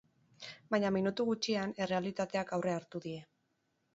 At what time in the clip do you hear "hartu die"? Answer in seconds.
2.79-3.21